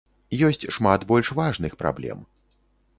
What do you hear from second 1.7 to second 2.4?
праблем.